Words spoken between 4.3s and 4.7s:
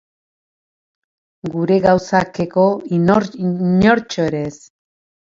ere ez.